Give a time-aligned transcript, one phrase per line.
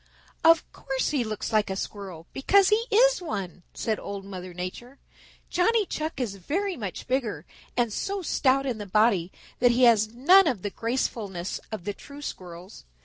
[0.43, 4.97] "Of course he looks like a Squirrel, because he is one," said Old Mother Nature.
[5.51, 7.45] "Johnny Chuck is very much bigger
[7.77, 11.93] and so stout in the body that he has none of the gracefulness of the
[11.93, 12.83] true Squirrels.